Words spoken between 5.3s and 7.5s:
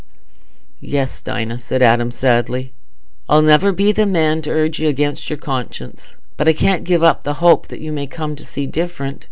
conscience. But I can't give up the